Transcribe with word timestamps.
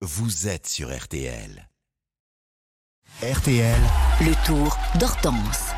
vous 0.00 0.46
êtes 0.46 0.68
sur 0.68 0.96
RTL. 0.96 1.68
RTL, 3.20 3.80
Le 4.20 4.46
tour 4.46 4.78
d'Hortense. 5.00 5.70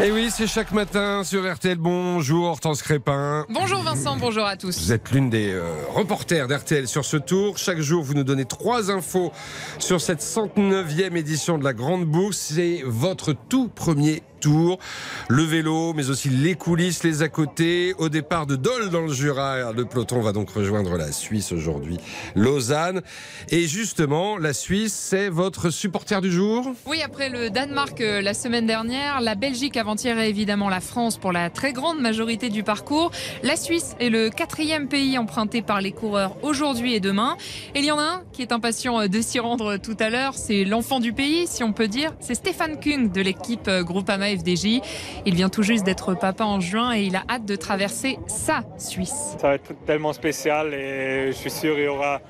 Et 0.00 0.06
Eh 0.06 0.12
oui, 0.12 0.28
c'est 0.34 0.48
chaque 0.48 0.72
matin 0.72 1.22
sur 1.22 1.48
RTL. 1.48 1.76
Bonjour 1.78 2.46
Hortense 2.46 2.82
Crépin. 2.82 3.46
Bonjour 3.48 3.82
Vincent, 3.82 4.16
bonjour 4.16 4.44
à 4.44 4.56
tous. 4.56 4.76
Vous 4.82 4.92
êtes 4.92 5.12
l'une 5.12 5.30
des 5.30 5.52
euh, 5.52 5.72
reporters 5.90 6.48
d'RTL 6.48 6.88
sur 6.88 7.04
ce 7.04 7.16
tour. 7.18 7.58
Chaque 7.58 7.78
jour, 7.80 8.02
vous 8.02 8.14
nous 8.14 8.24
donnez 8.24 8.44
trois 8.46 8.90
infos 8.90 9.30
sur 9.78 10.00
cette 10.00 10.22
109e 10.22 11.16
édition 11.16 11.58
de 11.58 11.62
la 11.64 11.74
Grande 11.74 12.06
Boucle. 12.06 12.34
C'est 12.34 12.82
votre 12.86 13.34
tout 13.34 13.68
premier 13.68 14.22
Le 14.46 15.42
vélo, 15.42 15.92
mais 15.94 16.10
aussi 16.10 16.28
les 16.28 16.54
coulisses, 16.54 17.04
les 17.04 17.22
à 17.22 17.28
côté. 17.28 17.94
Au 17.98 18.08
départ 18.08 18.46
de 18.46 18.56
Dole 18.56 18.90
dans 18.90 19.02
le 19.02 19.12
Jura, 19.12 19.72
le 19.72 19.84
peloton 19.84 20.20
va 20.20 20.32
donc 20.32 20.50
rejoindre 20.50 20.96
la 20.96 21.12
Suisse 21.12 21.52
aujourd'hui, 21.52 21.98
Lausanne. 22.34 23.02
Et 23.50 23.66
justement, 23.66 24.38
la 24.38 24.52
Suisse, 24.52 24.94
c'est 24.94 25.28
votre 25.28 25.70
supporter 25.70 26.20
du 26.20 26.30
jour? 26.30 26.72
Oui, 26.86 27.02
après 27.02 27.28
le 27.28 27.50
Danemark 27.50 28.00
euh, 28.00 28.22
la 28.22 28.34
semaine 28.34 28.66
dernière, 28.66 29.20
la 29.20 29.34
Belgique 29.34 29.76
avant-hier 29.76 30.18
et 30.18 30.28
évidemment 30.28 30.68
la 30.68 30.80
France 30.80 31.18
pour 31.18 31.32
la 31.32 31.50
très 31.50 31.72
grande 31.72 32.00
majorité 32.00 32.48
du 32.48 32.62
parcours. 32.62 33.10
La 33.42 33.56
Suisse 33.56 33.94
est 34.00 34.10
le 34.10 34.30
quatrième 34.30 34.88
pays 34.88 35.18
emprunté 35.18 35.62
par 35.62 35.80
les 35.80 35.92
coureurs 35.92 36.36
aujourd'hui 36.42 36.94
et 36.94 37.00
demain. 37.00 37.36
Et 37.74 37.80
il 37.80 37.84
y 37.84 37.90
en 37.90 37.98
a 37.98 38.02
un 38.02 38.22
qui 38.32 38.42
est 38.42 38.52
impatient 38.52 39.00
euh, 39.00 39.08
de 39.08 39.20
s'y 39.20 39.38
rendre 39.38 39.76
tout 39.76 39.96
à 40.00 40.10
l'heure. 40.10 40.34
C'est 40.34 40.64
l'enfant 40.64 41.00
du 41.00 41.12
pays, 41.12 41.46
si 41.46 41.62
on 41.62 41.72
peut 41.72 41.88
dire. 41.88 42.14
C'est 42.20 42.34
Stéphane 42.34 42.78
Kung 42.80 43.12
de 43.12 43.20
l'équipe 43.20 43.68
euh, 43.68 43.82
Groupama 43.82 44.29
FDJ. 44.36 44.80
Il 45.26 45.34
vient 45.34 45.48
tout 45.48 45.62
juste 45.62 45.84
d'être 45.84 46.14
papa 46.14 46.44
en 46.44 46.60
juin 46.60 46.94
et 46.94 47.02
il 47.02 47.16
a 47.16 47.22
hâte 47.28 47.44
de 47.44 47.56
traverser 47.56 48.18
sa 48.26 48.62
Suisse. 48.78 49.36
Ça 49.38 49.48
va 49.48 49.54
être 49.54 49.72
tellement 49.86 50.12
spécial 50.12 50.74
et 50.74 51.28
je 51.28 51.36
suis 51.36 51.50
sûr 51.50 51.74
qu'il 51.74 51.84
y 51.84 51.88
aura, 51.88 52.20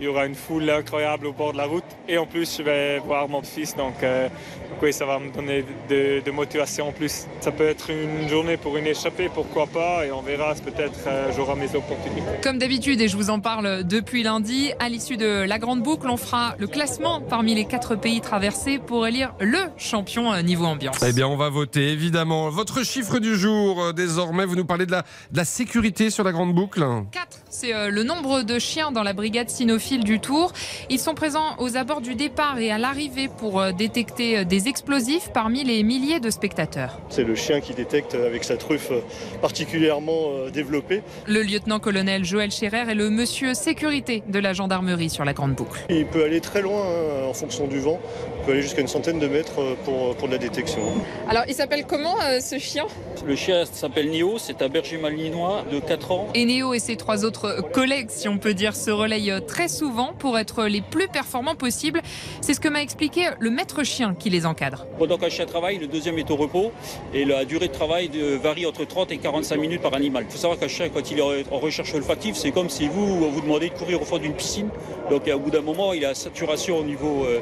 il 0.00 0.04
y 0.04 0.08
aura 0.08 0.26
une 0.26 0.34
foule 0.34 0.68
incroyable 0.70 1.26
au 1.26 1.32
bord 1.32 1.52
de 1.52 1.58
la 1.58 1.66
route. 1.66 1.84
Et 2.08 2.18
en 2.18 2.26
plus, 2.26 2.56
je 2.58 2.62
vais 2.62 2.98
voir 3.00 3.28
mon 3.28 3.42
fils, 3.42 3.76
donc, 3.76 3.94
euh, 4.02 4.28
donc 4.70 4.82
oui, 4.82 4.92
ça 4.92 5.06
va 5.06 5.18
me 5.18 5.30
donner 5.30 5.64
de, 5.88 6.20
de 6.24 6.30
motivation 6.30 6.88
en 6.88 6.92
plus. 6.92 7.26
Ça 7.40 7.50
peut 7.52 7.66
être 7.66 7.90
une 7.90 8.28
journée 8.28 8.56
pour 8.56 8.76
une 8.76 8.86
échappée, 8.86 9.28
pourquoi 9.32 9.66
pas, 9.66 10.06
et 10.06 10.12
on 10.12 10.22
verra, 10.22 10.54
peut-être 10.54 11.00
euh, 11.06 11.30
j'aurai 11.36 11.56
mes 11.56 11.74
opportunités. 11.74 12.22
Comme 12.42 12.58
d'habitude, 12.58 13.00
et 13.00 13.08
je 13.08 13.16
vous 13.16 13.30
en 13.30 13.40
parle 13.40 13.84
depuis 13.84 14.22
lundi, 14.22 14.70
à 14.78 14.88
l'issue 14.88 15.16
de 15.16 15.42
la 15.42 15.58
grande 15.58 15.82
boucle, 15.82 16.08
on 16.08 16.16
fera 16.16 16.54
le 16.58 16.66
classement 16.66 17.20
parmi 17.20 17.54
les 17.54 17.64
quatre 17.64 17.96
pays 17.96 18.20
traversés 18.20 18.78
pour 18.78 19.06
élire 19.06 19.34
le 19.40 19.58
champion 19.76 20.32
euh, 20.32 20.42
niveau 20.42 20.64
ambiance. 20.66 20.98
Eh 21.06 21.12
bien, 21.12 21.26
on 21.26 21.36
va 21.36 21.48
voter, 21.48 21.88
évidemment. 21.92 22.50
Votre 22.50 22.84
chiffre 22.84 23.18
du 23.18 23.36
jour, 23.36 23.92
désormais, 23.94 24.44
vous 24.46 24.56
nous 24.56 24.64
parlez 24.64 24.86
de 24.86 24.92
la, 24.92 25.02
de 25.32 25.36
la 25.36 25.44
sécurité 25.44 26.10
sur 26.10 26.24
la 26.24 26.32
grande 26.32 26.54
boucle 26.54 26.84
4, 27.12 27.38
c'est 27.50 27.74
euh, 27.74 27.90
le 27.90 28.02
nombre 28.02 28.42
de 28.42 28.58
chiens 28.58 28.92
dans 28.92 29.02
la 29.02 29.12
brigade 29.12 29.48
cynophile 29.88 30.04
du 30.04 30.20
Tour. 30.20 30.52
Ils 30.90 30.98
sont 30.98 31.14
présents 31.14 31.56
aux 31.58 31.76
abords 31.76 32.00
du 32.00 32.14
départ 32.14 32.58
et 32.58 32.70
à 32.70 32.78
l'arrivée 32.78 33.28
pour 33.28 33.60
euh, 33.60 33.72
détecter 33.72 34.38
euh, 34.38 34.44
des 34.44 34.68
explosifs 34.68 35.30
parmi 35.32 35.64
les 35.64 35.82
milliers 35.82 36.20
de 36.20 36.30
spectateurs. 36.30 37.00
C'est 37.08 37.24
le 37.24 37.34
chien 37.34 37.60
qui 37.60 37.74
détecte 37.74 38.14
avec 38.14 38.44
sa 38.44 38.56
truffe 38.56 38.92
particulièrement 39.40 40.28
euh, 40.28 40.50
développée. 40.50 41.02
Le 41.26 41.42
lieutenant-colonel 41.42 42.24
Joël 42.24 42.50
Scherer 42.50 42.90
est 42.90 42.94
le 42.94 43.10
monsieur 43.10 43.54
sécurité 43.54 44.22
de 44.28 44.38
la 44.38 44.52
gendarmerie 44.52 45.10
sur 45.10 45.24
la 45.24 45.32
grande 45.32 45.54
boucle. 45.54 45.80
Il 45.88 46.06
peut 46.06 46.24
aller 46.24 46.40
très 46.40 46.62
loin 46.62 46.82
hein, 46.82 47.28
en 47.28 47.34
fonction 47.34 47.66
du 47.66 47.78
vent. 47.78 48.00
Il 48.40 48.46
peut 48.46 48.52
aller 48.52 48.62
jusqu'à 48.62 48.80
une 48.80 48.88
centaine 48.88 49.18
de 49.18 49.28
mètres 49.28 49.60
euh, 49.60 49.74
pour, 49.84 50.16
pour 50.16 50.28
de 50.28 50.32
la 50.32 50.38
détection. 50.38 50.80
Alors, 51.28 51.44
il 51.48 51.54
s'appelle 51.54 51.84
comment 51.86 52.16
euh, 52.22 52.40
ce 52.40 52.58
chien? 52.58 52.86
Le 53.26 53.36
chien 53.36 53.64
s'appelle 53.64 54.10
Nio, 54.10 54.38
c'est 54.38 54.62
un 54.62 54.68
berger 54.68 54.98
malinois 54.98 55.64
de 55.70 55.80
4 55.80 56.10
ans. 56.12 56.28
Et 56.34 56.44
Néo 56.44 56.74
et 56.74 56.78
ses 56.78 56.96
trois 56.96 57.24
autres 57.24 57.62
collègues, 57.72 58.10
si 58.10 58.28
on 58.28 58.38
peut 58.38 58.54
dire, 58.54 58.74
se 58.76 58.90
relayent 58.90 59.40
très 59.46 59.68
souvent 59.78 60.12
pour 60.18 60.38
être 60.38 60.64
les 60.64 60.80
plus 60.80 61.08
performants 61.08 61.54
possibles. 61.54 62.02
C'est 62.40 62.54
ce 62.54 62.60
que 62.60 62.68
m'a 62.68 62.82
expliqué 62.82 63.28
le 63.38 63.50
maître 63.50 63.84
chien 63.84 64.14
qui 64.14 64.30
les 64.30 64.44
encadre. 64.44 64.86
Pendant 64.98 65.18
qu'un 65.18 65.28
chien 65.28 65.46
travaille, 65.46 65.78
le 65.78 65.86
deuxième 65.86 66.18
est 66.18 66.30
au 66.30 66.36
repos 66.36 66.72
et 67.14 67.24
la 67.24 67.44
durée 67.44 67.68
de 67.68 67.72
travail 67.72 68.10
varie 68.42 68.66
entre 68.66 68.84
30 68.84 69.12
et 69.12 69.18
45 69.18 69.56
minutes 69.56 69.82
par 69.82 69.94
animal. 69.94 70.24
Il 70.28 70.32
faut 70.32 70.38
savoir 70.38 70.58
qu'un 70.58 70.68
chien, 70.68 70.88
quand 70.88 71.10
il 71.10 71.18
est 71.18 71.52
en 71.52 71.58
recherche 71.58 71.94
olfactive, 71.94 72.34
c'est 72.34 72.50
comme 72.50 72.68
si 72.68 72.88
vous, 72.88 73.30
vous 73.30 73.40
demandez 73.40 73.68
de 73.68 73.74
courir 73.74 74.02
au 74.02 74.04
fond 74.04 74.18
d'une 74.18 74.34
piscine. 74.34 74.68
Donc 75.10 75.22
au 75.32 75.38
bout 75.38 75.50
d'un 75.50 75.62
moment, 75.62 75.92
il 75.92 76.04
a 76.04 76.14
saturation 76.14 76.78
au 76.78 76.84
niveau 76.84 77.24
euh, 77.24 77.40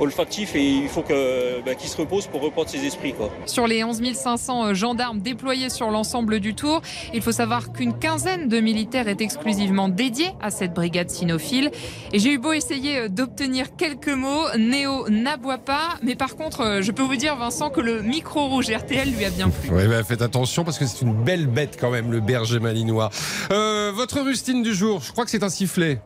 olfactif 0.00 0.54
et 0.56 0.66
il 0.66 0.88
faut 0.88 1.02
que, 1.02 1.60
bah, 1.64 1.74
qu'il 1.74 1.88
se 1.88 1.96
repose 1.96 2.26
pour 2.26 2.40
reprendre 2.40 2.68
ses 2.68 2.84
esprits. 2.84 3.12
Quoi. 3.12 3.30
Sur 3.46 3.66
les 3.66 3.84
11 3.84 4.00
500 4.12 4.74
gendarmes 4.74 5.20
déployés 5.20 5.70
sur 5.70 5.90
l'ensemble 5.90 6.40
du 6.40 6.54
tour, 6.54 6.80
il 7.14 7.22
faut 7.22 7.32
savoir 7.32 7.72
qu'une 7.72 7.98
quinzaine 7.98 8.48
de 8.48 8.60
militaires 8.60 9.08
est 9.08 9.20
exclusivement 9.20 9.88
dédiée 9.88 10.32
à 10.40 10.50
cette 10.50 10.72
brigade 10.72 11.10
cynophile. 11.10 11.70
Et 12.12 12.18
j'ai 12.18 12.32
eu 12.32 12.38
beau 12.38 12.52
essayer 12.52 13.08
d'obtenir 13.08 13.76
quelques 13.76 14.08
mots, 14.08 14.44
Néo 14.58 15.08
n'aboie 15.08 15.58
pas, 15.58 15.98
mais 16.02 16.14
par 16.14 16.36
contre, 16.36 16.60
euh, 16.62 16.82
je 16.82 16.92
peux 16.92 17.02
vous 17.02 17.16
dire, 17.16 17.36
Vincent, 17.36 17.70
que 17.70 17.80
le 17.80 18.02
micro 18.02 18.46
rouge 18.46 18.70
RTL 18.70 19.10
lui 19.10 19.24
a 19.24 19.30
bien 19.30 19.50
plu. 19.50 19.70
Oui, 19.72 19.86
bah, 19.86 20.02
faites 20.02 20.22
attention 20.22 20.64
parce 20.64 20.78
que 20.78 20.86
c'est 20.86 21.02
une 21.02 21.14
belle 21.14 21.46
bête 21.46 21.76
quand 21.80 21.90
même, 21.90 22.10
le 22.10 22.20
berger 22.20 22.58
malinois. 22.58 23.10
Euh, 23.52 23.92
votre 23.94 24.20
rustine 24.20 24.62
du 24.62 24.74
jour, 24.74 25.00
je 25.02 25.12
crois 25.12 25.24
que 25.24 25.30
c'est 25.30 25.42
un 25.42 25.48
sifflet. 25.50 26.00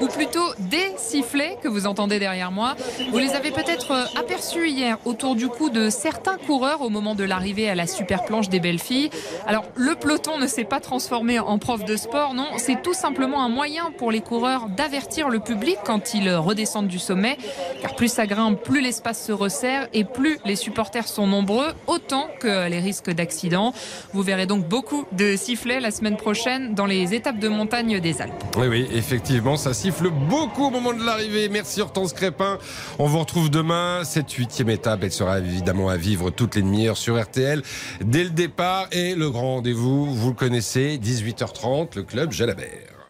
Ou 0.00 0.06
plutôt 0.06 0.54
des 0.58 0.92
sifflets 0.96 1.58
que 1.62 1.68
vous 1.68 1.86
entendez 1.86 2.18
derrière 2.18 2.50
moi. 2.50 2.74
Vous 3.10 3.18
les 3.18 3.30
avez 3.30 3.50
peut-être 3.50 3.92
euh, 3.92 4.04
aperçus 4.18 4.68
hier 4.68 4.98
autour 5.04 5.34
du 5.34 5.48
cou 5.48 5.70
de 5.70 5.90
certains 5.90 6.36
coureurs 6.36 6.82
au 6.82 6.88
moment 6.88 7.14
de 7.14 7.24
l'arrivée 7.24 7.68
à 7.68 7.74
la 7.74 7.86
super 7.86 8.24
planche 8.24 8.48
des 8.48 8.60
belles 8.60 8.78
filles. 8.78 9.10
Alors 9.46 9.64
le 9.76 9.94
peloton 9.94 10.38
ne 10.38 10.46
s'est 10.46 10.64
pas 10.64 10.80
transformé 10.80 11.38
en 11.38 11.58
prof 11.58 11.84
de 11.84 11.96
sport, 11.96 12.34
non, 12.34 12.46
c'est 12.56 12.82
tout 12.82 12.94
simplement 12.94 13.42
un 13.42 13.48
moyen 13.48 13.90
pour 13.96 14.10
les 14.10 14.20
coureurs 14.20 14.68
d'avertir 14.68 15.28
le 15.28 15.40
public 15.40 15.78
quand 15.84 16.14
ils 16.14 16.30
redescendent 16.30 16.88
du 16.88 16.98
sommet, 16.98 17.36
car 17.80 17.94
plus 17.94 18.08
ça 18.12 18.26
grimpe, 18.26 18.62
plus 18.62 18.80
l'espace 18.80 19.24
se 19.24 19.32
resserre 19.32 19.88
et 19.92 20.04
plus 20.04 20.38
les 20.44 20.56
supporters 20.56 21.08
sont 21.08 21.26
nombreux, 21.26 21.72
autant 21.86 22.28
que 22.40 22.68
les 22.68 22.80
risques 22.80 23.10
d'accident. 23.10 23.72
Vous 24.12 24.22
verrez 24.22 24.46
donc 24.46 24.66
beaucoup 24.66 25.04
de 25.12 25.36
sifflets 25.36 25.80
la 25.80 25.90
semaine 25.90 26.16
prochaine 26.16 26.74
dans 26.74 26.86
les 26.86 27.14
étapes 27.14 27.38
de 27.38 27.48
montagne 27.48 28.00
des 28.00 28.20
Alpes. 28.20 28.44
Oui, 28.56 28.66
oui, 28.68 28.88
effectivement, 28.92 29.56
siffle 29.72 30.10
beaucoup 30.10 30.66
au 30.66 30.70
moment 30.70 30.92
de 30.92 31.04
l'arrivée. 31.04 31.48
Merci 31.48 31.80
Hortense 31.80 32.12
Crépin. 32.12 32.58
On 32.98 33.06
vous 33.06 33.18
retrouve 33.18 33.50
demain. 33.50 34.02
Cette 34.04 34.32
huitième 34.32 34.70
étape, 34.70 35.02
elle 35.02 35.12
sera 35.12 35.38
évidemment 35.38 35.88
à 35.88 35.96
vivre 35.96 36.30
toutes 36.30 36.56
les 36.56 36.62
demi-heures 36.62 36.96
sur 36.96 37.20
RTL 37.20 37.62
dès 38.00 38.24
le 38.24 38.30
départ. 38.30 38.88
Et 38.92 39.14
le 39.14 39.30
grand 39.30 39.56
rendez-vous, 39.56 40.14
vous 40.14 40.28
le 40.28 40.34
connaissez, 40.34 40.98
18h30, 41.02 41.96
le 41.96 42.02
club 42.02 42.32
Jalabert. 42.32 43.01